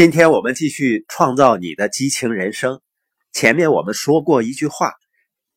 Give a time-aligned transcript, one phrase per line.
[0.00, 2.80] 今天我们继续创造你的激情人生。
[3.32, 4.94] 前面我们说过一句话：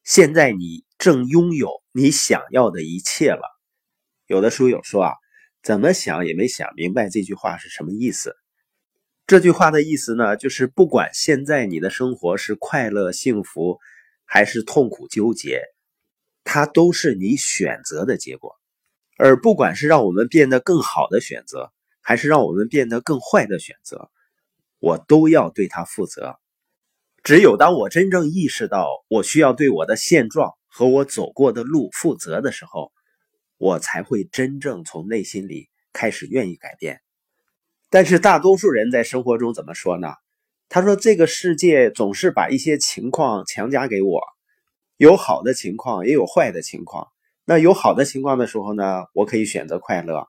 [0.04, 3.42] 现在你正拥有你想要的一切了。
[4.28, 5.14] 有的书友说啊，
[5.62, 8.36] 怎么想也没想明白这句话是什么意思。
[9.28, 13.80] 这句话的意思呢，就是不管现在你的生活是快乐幸福，
[14.26, 15.62] 还是痛苦纠结，
[16.44, 18.52] 它都是你选择的结果。
[19.18, 21.72] 而不管是让我们变得更好的选择，
[22.02, 24.12] 还是让我们变得更坏的选择，
[24.84, 26.36] 我都要对它负责。
[27.24, 32.92] 只有当我真正意识到我需要对我的现状和我走过的路负责的时候，
[33.58, 37.00] 我才会真正从内心里开始愿意改变。
[37.90, 40.10] 但是大多数人在生活中怎么说呢？
[40.68, 44.22] 他说：“这个世界总是把一些情况强加给我，
[44.98, 47.08] 有好的情况，也有坏的情况。
[47.46, 50.26] 那有好的情况的时候呢，我可以选择快乐；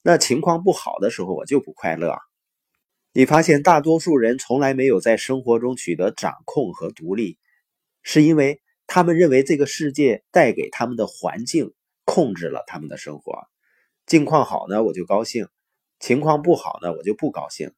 [0.00, 2.16] 那情况不好的时候，我就不快乐。”
[3.12, 7.38] 你发现大多数人从来没有在生活中取得掌控和独立，
[8.02, 11.72] 是因为他们认为这个世界带给他们的环境
[12.04, 13.48] 控制了他们的生活。
[14.06, 15.46] 境况好呢，我就高兴；
[15.98, 17.72] 情况不好呢，我就不高兴。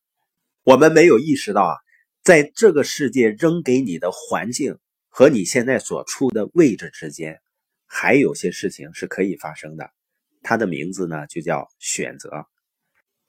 [0.62, 1.74] 我们没有意识到啊，
[2.22, 4.78] 在这个世界扔给你的环境
[5.08, 7.40] 和你现在所处的位置之间，
[7.86, 9.90] 还有些事情是可以发生的。
[10.42, 12.46] 它的名字呢，就叫选择。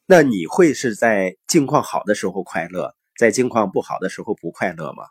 [0.05, 5.03] 那你会是在境况好的时候快乐，在境况不好的时候不快乐吗？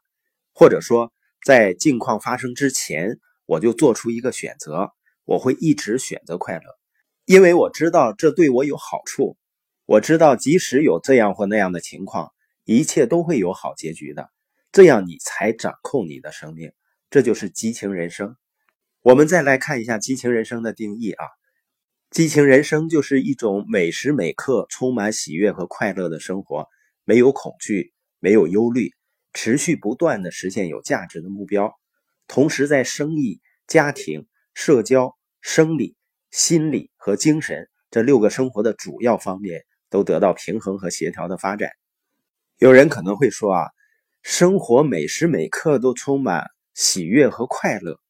[0.52, 1.12] 或者说，
[1.44, 4.90] 在境况发生之前，我就做出一个选择，
[5.24, 6.62] 我会一直选择快乐，
[7.24, 9.38] 因为我知道这对我有好处。
[9.86, 12.32] 我知道即使有这样或那样的情况，
[12.64, 14.30] 一切都会有好结局的。
[14.70, 16.72] 这样你才掌控你的生命，
[17.10, 18.36] 这就是激情人生。
[19.02, 21.24] 我们再来看一下激情人生的定义啊。
[22.10, 26.66] 激情人生就是一种每时每刻充满喜悦和快乐的生活，
[27.04, 28.92] 没有恐惧，没有忧虑，
[29.32, 31.72] 持续不断的实现有价值的目标，
[32.26, 35.94] 同时在生意、家庭、社交、生理、
[36.32, 41.70] 心理和精神这六个生活的主要方面都得到平衡和协调的发展。
[42.58, 43.68] 有人可能会说啊，
[44.24, 48.00] 生活每时每刻都充满喜悦和快乐，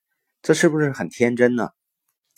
[0.41, 1.69] 这是不是很天真呢？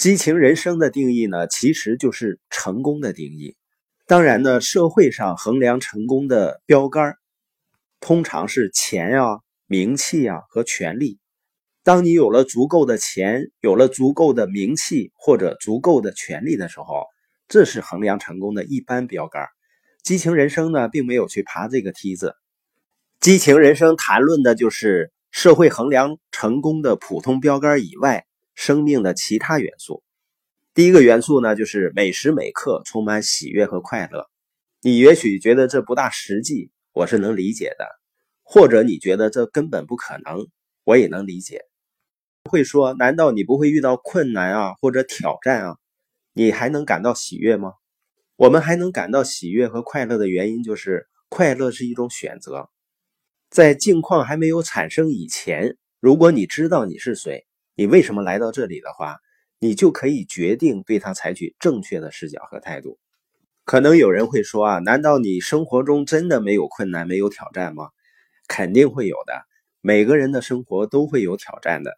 [0.02, 3.54] 激情人生的定义呢，其实就是成功的定义。
[4.08, 7.14] 当然呢，社会上衡量成功的标杆，
[8.00, 11.20] 通常是钱啊、名气啊和权力。
[11.84, 17.04] 当你有了足够的钱，有了足够的名气或者足够的权力的时候，
[17.46, 19.46] 这是衡量成功的一般标杆。
[20.02, 22.34] 激情人生呢，并没有去爬这个梯子。
[23.20, 28.26] 激情人生谈论的就是社会衡量成功的普通标杆以外。
[28.54, 30.02] 生命的其他元素，
[30.74, 34.28] 第一个元素呢，就是每时每刻充满喜悦和快乐。
[34.80, 37.84] 你也许觉得这不大实际，我是能理解的；
[38.42, 40.46] 或者你觉得这根本不可能，
[40.84, 41.62] 我也能理解。
[42.50, 45.76] 会说，难道你不会遇到困难啊，或者挑战啊？
[46.32, 47.74] 你还能感到喜悦吗？
[48.36, 52.68] 我们还能感到喜悦和快乐的原因，就是快乐是一种选择。
[53.50, 57.46] 在境况还没有产生以前，如果你知道你是谁。
[57.74, 59.18] 你为什么来到这里的话，
[59.58, 62.98] 你就可以决定对他采取正确的视角和态度。
[63.64, 67.88] 可能有人会说啊，难道你生活中真的没有困难、没有挑战吗？
[68.48, 69.32] 肯定会有的，
[69.80, 71.94] 每个人的生活都会有挑战的。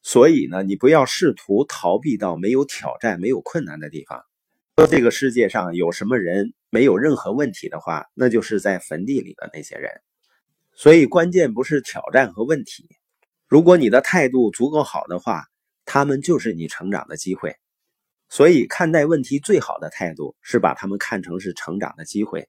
[0.00, 4.22] 所以呢，你不要试图逃避到没有挑战、没有困难的地方。
[4.76, 9.90] 说这个世界上有什么人没有任何问题的话，那就是在坟地里的那些人。
[10.72, 12.88] 所以关键不是挑战和问题。
[13.48, 15.46] 如果你的态度足够好的话，
[15.86, 17.56] 他们就是你成长的机会。
[18.28, 22.46] 所以，看待问题最好的态度是把他们看成是成长的机会。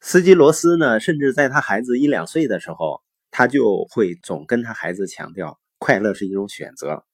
[0.00, 7.04] 斯基罗斯呢，甚至在他孩子一两岁的时候，他就会总跟他孩子强调，快乐是一种选择。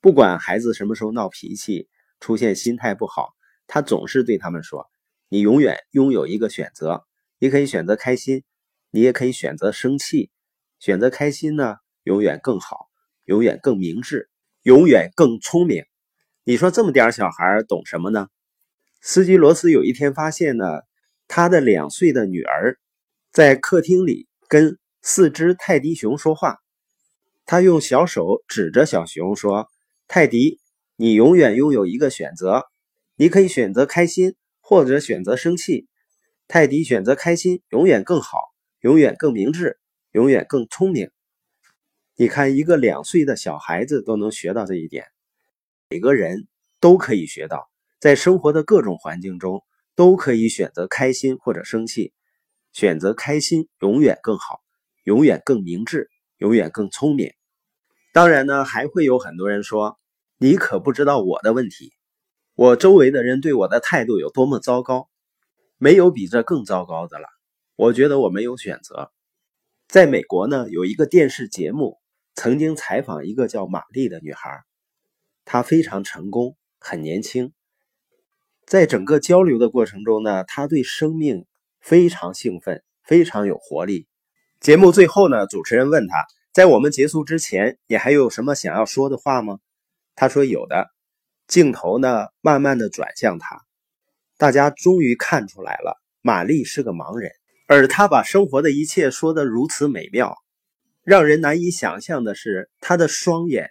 [0.00, 1.88] 不管孩子什么时候闹脾气、
[2.20, 3.34] 出现心态不好，
[3.66, 4.86] 他总是对他们说
[5.28, 7.04] ：“你永远拥有一个选择，
[7.40, 8.44] 你可以选择开心，
[8.92, 10.30] 你也可以选择生气。
[10.78, 12.86] 选择开心呢？”永远更好，
[13.24, 14.30] 永远更明智，
[14.62, 15.84] 永远更聪明。
[16.44, 18.28] 你说这么点小孩懂什么呢？
[19.00, 20.82] 斯基罗斯有一天发现呢，
[21.26, 22.78] 他的两岁的女儿
[23.32, 26.58] 在客厅里跟四只泰迪熊说话。
[27.44, 29.66] 他用小手指着小熊说
[30.06, 30.60] ：“泰迪，
[30.94, 32.66] 你永远拥有一个选择，
[33.16, 35.88] 你可以选择开心，或者选择生气。
[36.46, 38.38] 泰迪选择开心，永远更好，
[38.78, 39.80] 永远更明智，
[40.12, 41.10] 永远更聪明。”
[42.18, 45.04] 你看，一个两岁的小孩子都能学到这一点，
[45.90, 46.48] 每个人
[46.80, 47.68] 都可以学到，
[48.00, 49.62] 在生活的各种环境中
[49.94, 52.14] 都可以选择开心或者生气，
[52.72, 54.62] 选择开心永远更好，
[55.04, 56.08] 永远更明智，
[56.38, 57.34] 永远更聪明。
[58.14, 59.98] 当然呢，还会有很多人说
[60.40, 61.92] ：“你可不知道我的问题，
[62.54, 65.10] 我周围的人对我的态度有多么糟糕，
[65.76, 67.28] 没有比这更糟糕的了。”
[67.76, 69.12] 我觉得我没有选择。
[69.86, 71.98] 在美国呢，有一个电视节目
[72.36, 74.62] 曾经采访一个叫玛丽的女孩，
[75.46, 77.52] 她非常成功，很年轻。
[78.66, 81.46] 在整个交流的过程中呢，她对生命
[81.80, 84.06] 非常兴奋，非常有活力。
[84.60, 89.58] 节目最后呢，主持人问她，在我们结束之前，你还有什么想要说的话吗？
[90.14, 90.90] 他说有的。
[91.46, 93.62] 镜头呢，慢慢的转向他，
[94.36, 97.30] 大家终于看出来了，玛丽是个盲人，
[97.68, 100.36] 而他把生活的一切说得如此美妙，
[101.06, 103.70] 让人难以想象的是，他的双眼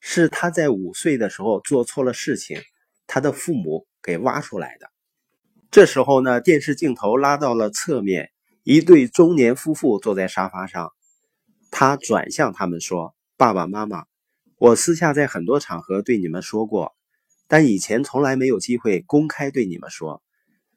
[0.00, 2.62] 是他在五岁的时候做错了事情，
[3.06, 3.86] 他的父母。
[4.06, 4.88] 给挖出来的。
[5.68, 8.30] 这时候呢，电视镜头拉到了侧面，
[8.62, 10.92] 一对中年夫妇坐在沙发上。
[11.72, 14.04] 他转向他们说：“爸爸妈妈，
[14.58, 16.94] 我私下在很多场合对你们说过，
[17.48, 20.22] 但以前从来没有机会公开对你们说。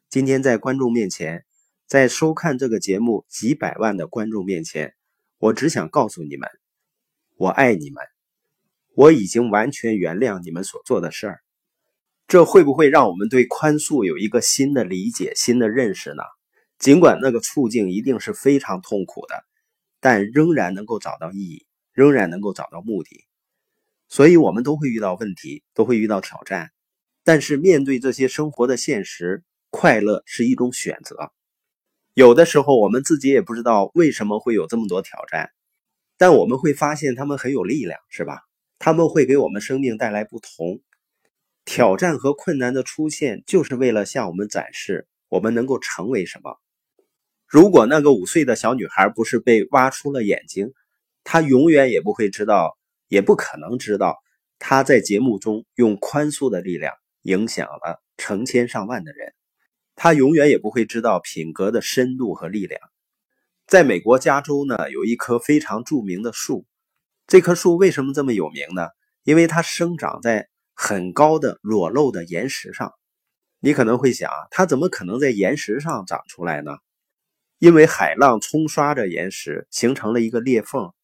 [0.08, 1.44] 今天在观众面前，
[1.86, 4.94] 在收看这个节目几百万的观众面前，
[5.40, 6.48] 我只想告诉你们，
[7.36, 8.04] 我爱你们，
[8.94, 11.40] 我已经完全原谅你们所做的事儿。”
[12.28, 16.22] 这会不会让我们对宽恕有一个新的理解、新的认识呢？
[16.78, 19.42] 尽管那个处境一定是非常痛苦的，
[19.98, 23.24] 但仍然能够找到意义，仍然能够找到目的。
[24.08, 26.70] 所以，我们都会遇到问题，都会遇到挑战。
[27.24, 31.32] 但是，面对这些生活的现实，快乐是一种选择。
[32.14, 35.50] 有的时候，我们自己也不知道为什么会有这么多挑战，
[36.18, 38.40] 但我们会发现他们很有力量，是吧？
[38.78, 40.80] 他们会给我们生命带来不同。
[41.64, 46.58] 挑战和困难的出现，就是为了向我们展示我们能够成为什么。
[47.46, 50.72] 如果那个五岁的小女孩不是被挖出了眼睛，
[51.22, 52.76] 她永远也不会知道，
[53.08, 54.16] 也不可能知道，
[54.58, 59.32] 她在节目中用宽恕的力量影响了成千上万的人。
[60.02, 62.80] 他永远也不会知道品格的深度和力量。
[63.66, 66.64] 在美国加州呢，有一棵非常著名的树。
[67.26, 68.88] 这棵树为什么这么有名呢？
[69.24, 70.48] 因为它生长在。
[70.82, 72.94] 很高的裸露的岩石上，
[73.58, 76.78] 你可能会想，它怎么可能在岩石上长出来呢？
[77.58, 80.94] 因为海浪冲刷着岩石，形成了一个裂缝，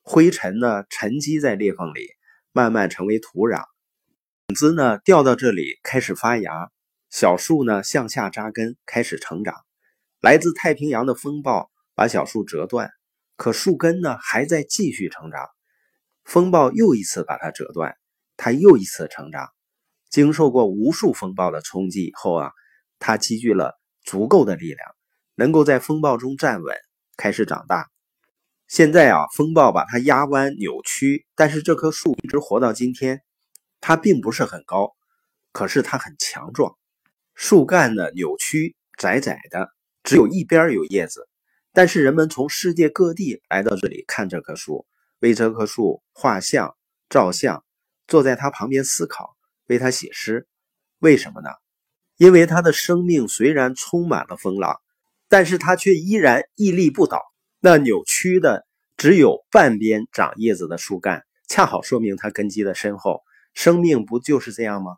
[0.00, 2.08] 灰尘呢沉积在裂缝里，
[2.52, 3.64] 慢慢成为土壤，
[4.46, 6.70] 种子呢掉到这里开始发芽，
[7.18, 9.54] 小树呢向下扎根开始成长。
[10.20, 12.90] 来自太平洋的风暴把小树折断，
[13.36, 15.48] 可树根呢还在继续成长，
[16.24, 17.96] 风暴又一次把它折断。
[18.36, 19.48] 它又一次成长，
[20.10, 22.50] 经受过无数风暴的冲击以后啊，
[22.98, 24.94] 它积聚了足够的力量，
[25.36, 26.76] 能够在风暴中站稳，
[27.16, 27.88] 开始长大。
[28.68, 33.22] 现在啊，风暴把它压弯扭曲，但是这棵树一直活到今天。
[33.80, 34.94] 它并不是很高，
[35.50, 36.76] 可是它很强壮。
[37.36, 39.68] 树干呢扭曲窄窄的，
[40.02, 41.28] 只有一边有叶子。
[41.72, 44.86] 但是人们从世界各地来到这里看这棵树，
[45.20, 46.74] 为这棵树画像、
[47.08, 47.62] 照相。
[48.08, 49.36] 坐在它旁边思考，
[49.66, 50.46] 为他写诗，
[51.00, 51.50] 为什么呢？
[52.16, 54.80] 因为他的生命虽然充满了风浪，
[55.28, 57.20] 但是他却依然屹立不倒。
[57.60, 58.64] 那扭曲的
[58.96, 63.22] 只有半边长叶子的树干，恰好说明他根基的深厚。
[63.52, 64.96] 生命不就是这样吗？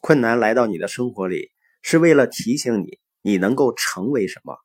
[0.00, 1.50] 困难来到你的生活里，
[1.86, 4.56] 是为了提醒你，你能够成为什么。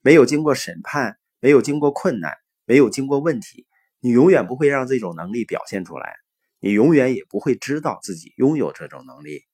[0.00, 3.68] 没有经过审判，没有经过困难，没有经过问题，
[4.00, 6.16] 你永远不会让这种能力表现出来。
[6.58, 9.44] 你永远也不会知道自己拥有这种能力，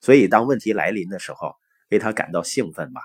[0.00, 1.56] 所以当问题来临的时候，
[1.90, 3.00] 为他感到兴奋吧。